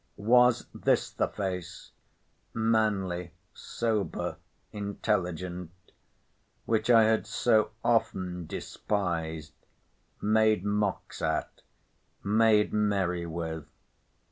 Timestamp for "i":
6.89-7.03